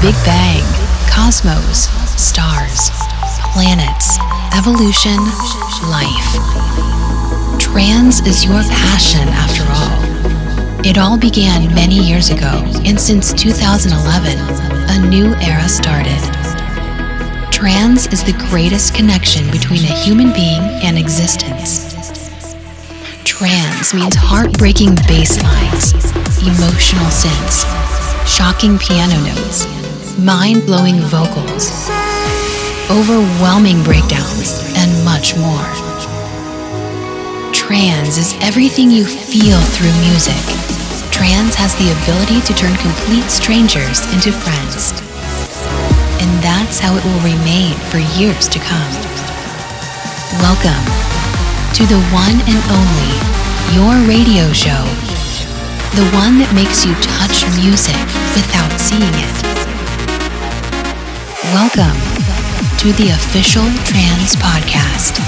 Big 0.00 0.14
Bang, 0.24 0.62
cosmos, 1.10 1.88
stars, 2.14 2.90
planets, 3.52 4.16
evolution, 4.56 5.18
life. 5.90 6.30
Trance 7.58 8.24
is 8.24 8.44
your 8.44 8.62
passion 8.62 9.26
after 9.26 9.64
all. 9.66 10.86
It 10.86 10.98
all 10.98 11.18
began 11.18 11.74
many 11.74 11.98
years 11.98 12.30
ago, 12.30 12.62
and 12.86 12.98
since 12.98 13.32
2011, 13.32 14.38
a 14.38 15.08
new 15.08 15.34
era 15.42 15.68
started. 15.68 16.22
Trance 17.50 18.06
is 18.12 18.22
the 18.22 18.38
greatest 18.50 18.94
connection 18.94 19.50
between 19.50 19.82
a 19.82 19.98
human 20.04 20.32
being 20.32 20.62
and 20.84 20.96
existence. 20.96 21.92
Trance 23.24 23.92
means 23.94 24.14
heartbreaking 24.14 24.94
bass 25.08 25.42
lines, 25.42 25.92
emotional 26.38 27.10
synths, 27.10 27.66
shocking 28.28 28.78
piano 28.78 29.18
notes, 29.26 29.77
mind 30.18 30.66
blowing 30.66 30.98
vocals, 31.06 31.88
overwhelming 32.90 33.82
breakdowns, 33.84 34.58
and 34.74 34.90
much 35.04 35.36
more. 35.38 35.70
Trance 37.54 38.18
is 38.18 38.34
everything 38.40 38.90
you 38.90 39.04
feel 39.04 39.60
through 39.78 39.94
music. 40.10 40.34
Trance 41.14 41.54
has 41.54 41.74
the 41.78 41.94
ability 42.02 42.42
to 42.42 42.54
turn 42.54 42.74
complete 42.82 43.30
strangers 43.30 44.02
into 44.10 44.34
friends. 44.34 44.90
And 46.18 46.30
that's 46.42 46.80
how 46.80 46.98
it 46.98 47.04
will 47.06 47.22
remain 47.22 47.78
for 47.86 48.02
years 48.18 48.48
to 48.48 48.58
come. 48.58 48.92
Welcome 50.42 50.82
to 51.78 51.86
the 51.86 52.02
one 52.10 52.42
and 52.42 52.60
only 52.74 53.14
Your 53.70 53.94
Radio 54.10 54.50
Show. 54.50 54.82
The 55.94 56.10
one 56.10 56.42
that 56.42 56.50
makes 56.58 56.84
you 56.84 56.94
touch 56.98 57.46
music 57.54 57.98
without 58.34 58.74
seeing 58.82 59.14
it. 59.14 59.47
Welcome 61.54 61.96
to 62.76 62.92
the 62.92 63.08
official 63.14 63.62
Trance 63.84 64.36
Podcast. 64.36 65.18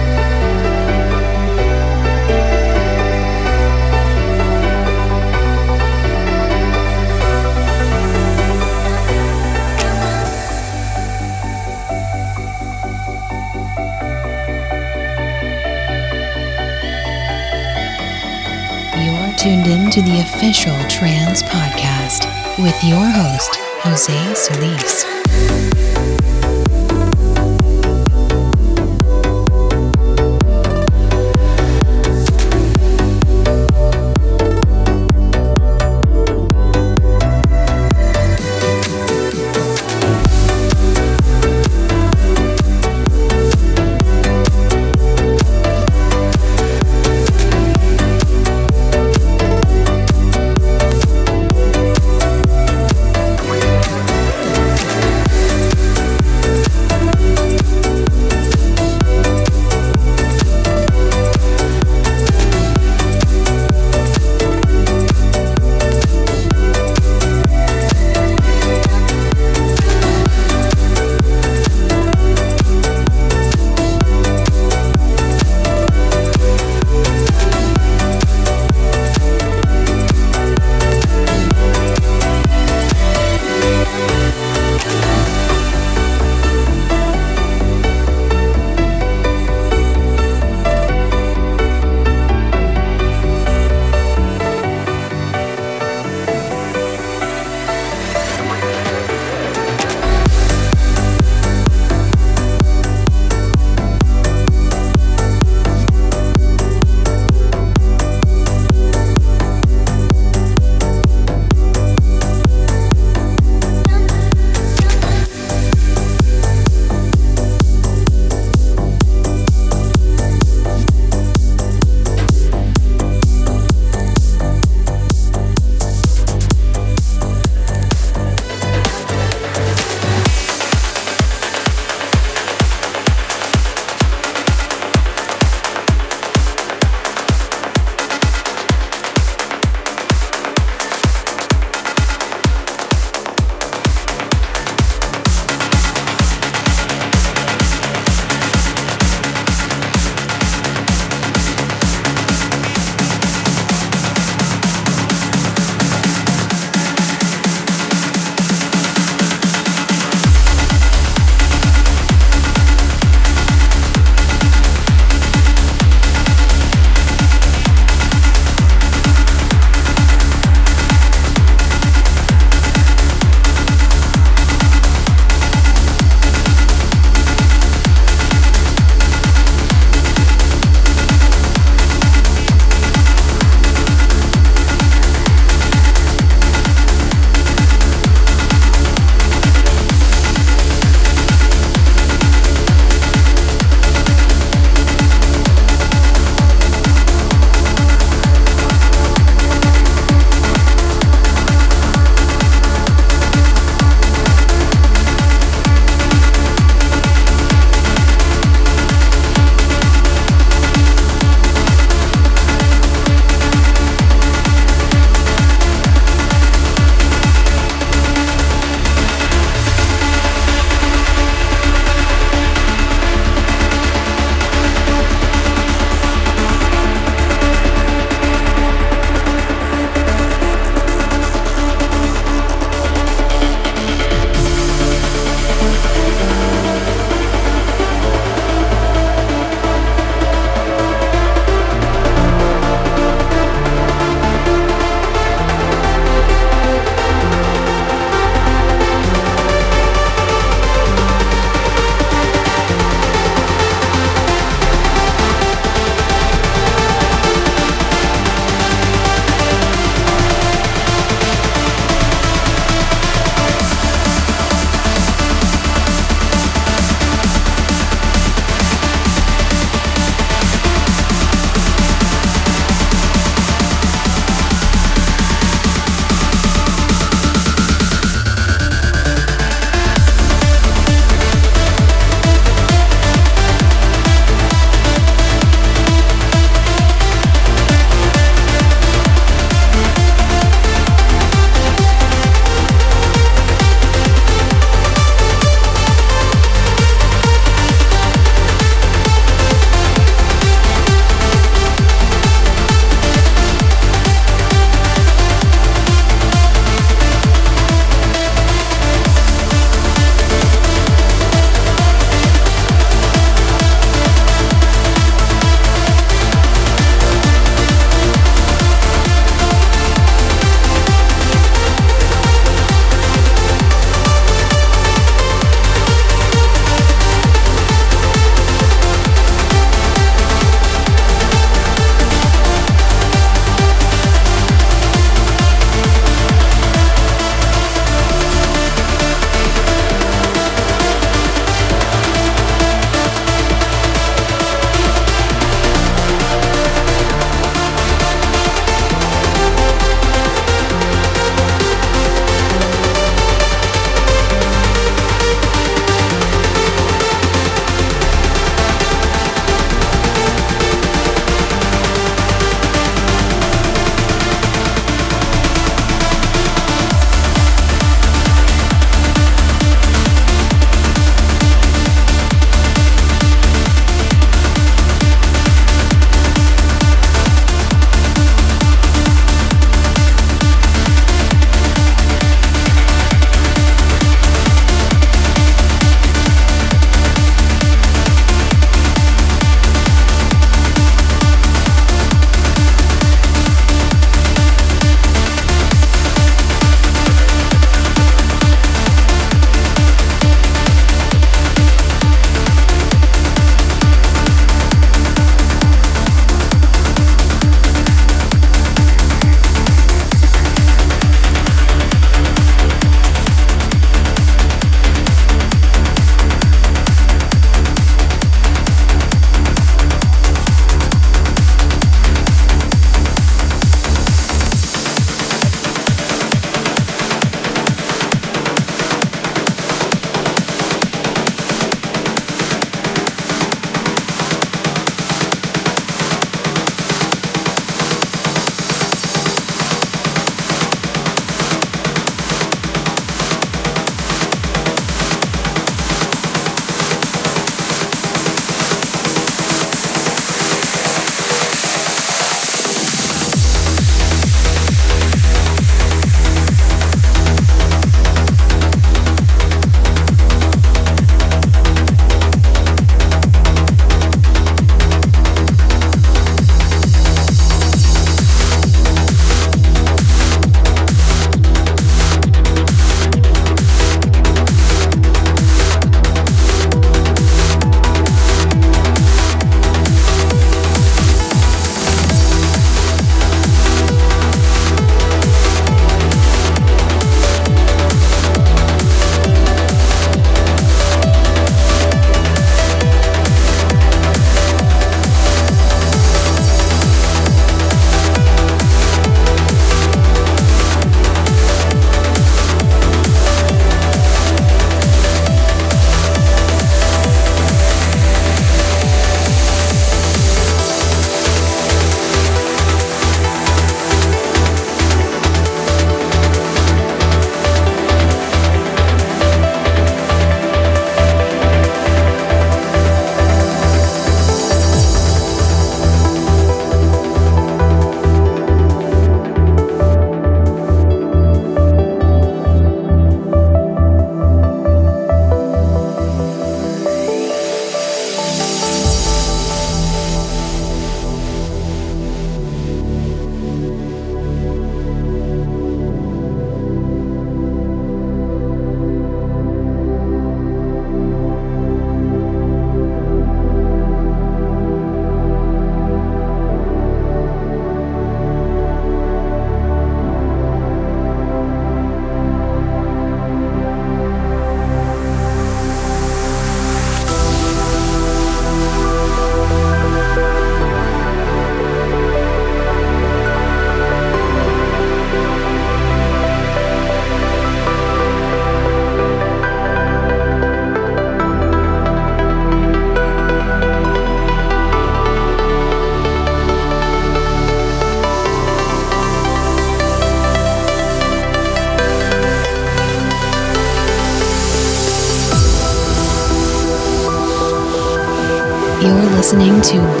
Listening 599.61 600.00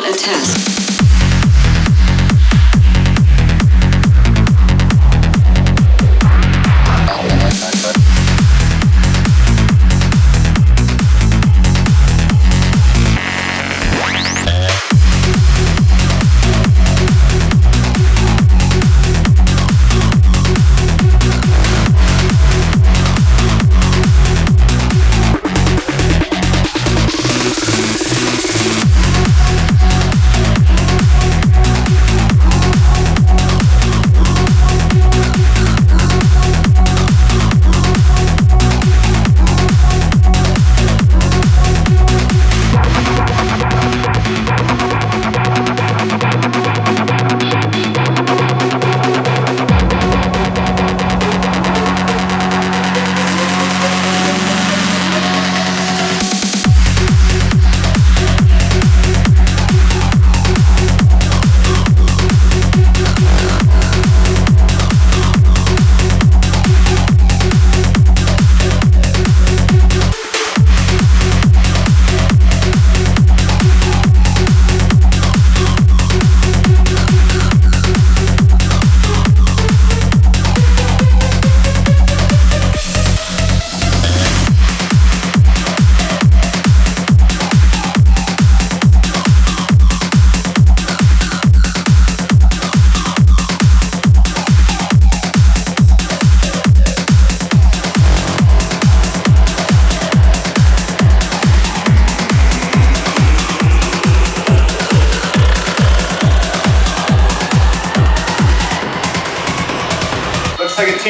not 0.00 0.14
a 0.14 0.16
test. 0.16 0.77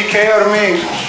que 0.02 0.04
quer 0.04 0.46
mesmo. 0.48 1.07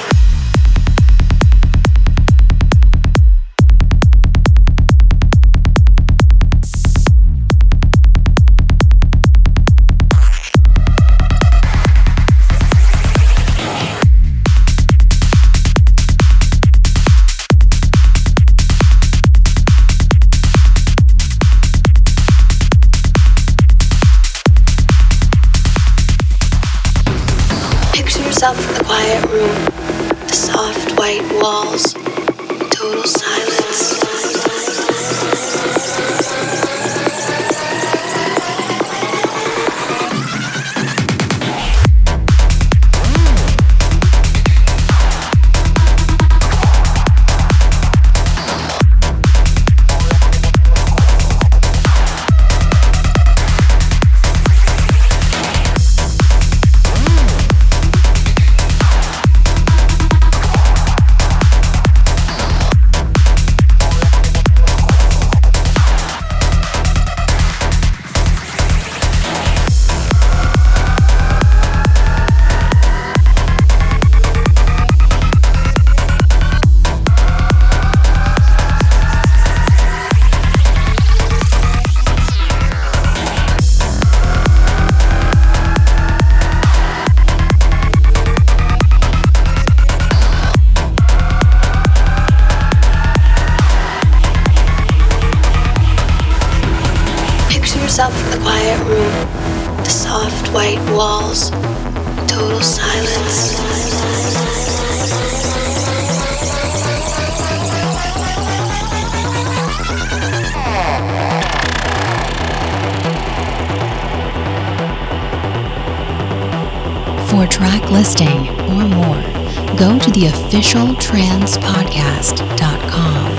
officialtrancepodcast.com. 120.60 123.32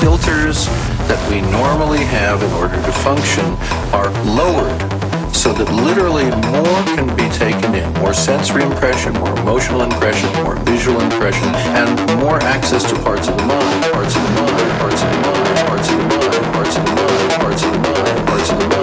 Filters 0.00 0.66
that 1.08 1.20
we 1.30 1.40
normally 1.52 2.04
have 2.04 2.42
in 2.42 2.50
order 2.52 2.76
to 2.76 2.92
function 2.92 3.44
are 3.92 4.10
lowered 4.24 4.80
so 5.34 5.52
that 5.52 5.70
literally 5.70 6.30
more 6.50 6.82
can 6.96 7.06
be 7.16 7.28
taken 7.36 7.74
in 7.74 7.92
more 8.00 8.14
sensory 8.14 8.62
impression, 8.62 9.12
more 9.14 9.36
emotional 9.38 9.82
impression, 9.82 10.32
more 10.42 10.56
visual 10.64 11.00
impression, 11.00 11.48
and 11.78 11.90
more 12.20 12.38
access 12.42 12.82
to 12.88 12.94
parts 13.02 13.28
of 13.28 13.36
the 13.36 13.44
mind, 13.44 13.84
parts 13.92 14.16
of 14.16 14.22
the 14.22 14.30
mind, 14.40 14.78
parts 14.80 15.02
of 15.02 15.10
the 15.10 15.18
mind, 15.28 15.58
parts 15.68 15.88
of 15.88 15.94
the 15.94 16.02
mind, 16.08 16.56
parts 16.56 16.76
of 16.76 16.84
the 16.84 16.90
mind, 16.94 17.32
parts 17.38 17.62
of 17.62 17.70
the 17.72 17.78
mind, 17.78 18.28
parts 18.28 18.50
of 18.50 18.58
the 18.58 18.68
mind, 18.68 18.77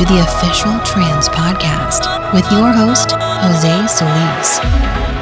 to 0.00 0.06
the 0.06 0.20
official 0.20 0.72
Trance 0.80 1.28
Podcast 1.28 2.32
with 2.32 2.50
your 2.50 2.72
host, 2.72 3.12
Jose 3.12 3.86
Solis. 3.86 5.19